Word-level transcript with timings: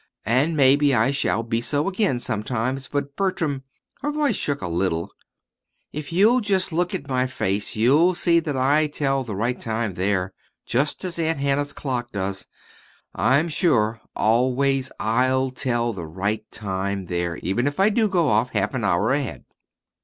And 0.25 0.57
maybe 0.57 0.95
I 0.95 1.11
shall 1.11 1.43
be 1.43 1.61
so 1.61 1.87
again, 1.87 2.17
sometimes. 2.17 2.87
But, 2.87 3.15
Bertram," 3.15 3.61
her 4.01 4.11
voice 4.11 4.35
shook 4.35 4.59
a 4.63 4.67
little 4.67 5.11
"if 5.93 6.11
you'll 6.11 6.39
just 6.41 6.73
look 6.73 6.95
at 6.95 7.07
my 7.07 7.27
face 7.27 7.75
you'll 7.75 8.15
see 8.15 8.39
that 8.39 8.57
I 8.57 8.87
tell 8.87 9.23
the 9.23 9.35
right 9.35 9.59
time 9.59 9.93
there, 9.93 10.33
just 10.65 11.05
as 11.05 11.19
Aunt 11.19 11.37
Hannah's 11.37 11.71
clock 11.71 12.11
does. 12.11 12.47
I'm 13.13 13.47
sure, 13.47 14.01
always, 14.15 14.91
I'll 14.99 15.51
tell 15.51 15.93
the 15.93 16.07
right 16.07 16.49
time 16.49 17.05
there, 17.05 17.37
even 17.37 17.67
if 17.67 17.79
I 17.79 17.89
do 17.89 18.07
go 18.07 18.27
off 18.29 18.49
half 18.53 18.73
an 18.73 18.83
hour 18.83 19.11
ahead!" 19.11 19.45